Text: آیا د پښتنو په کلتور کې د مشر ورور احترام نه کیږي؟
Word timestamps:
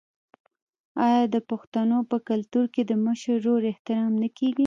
آیا 1.05 1.23
د 1.33 1.37
پښتنو 1.49 1.97
په 2.11 2.17
کلتور 2.29 2.65
کې 2.73 2.81
د 2.85 2.91
مشر 3.05 3.35
ورور 3.39 3.63
احترام 3.71 4.13
نه 4.21 4.29
کیږي؟ 4.37 4.59